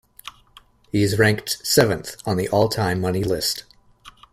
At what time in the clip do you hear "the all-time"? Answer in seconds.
2.37-2.99